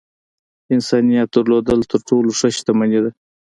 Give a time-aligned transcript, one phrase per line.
[0.75, 3.11] انسانيت درلودل تر ټولو ښۀ شتمني ده.